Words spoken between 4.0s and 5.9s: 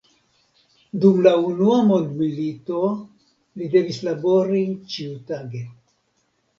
labori ĉiutage.